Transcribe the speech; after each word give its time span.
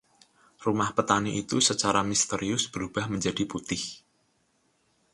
Rumah 0.65 0.89
petani 0.97 1.31
itu 1.43 1.57
secara 1.69 1.99
misterius 2.11 2.63
berubah 2.73 3.05
menjadi 3.13 3.43
putih. 3.51 3.81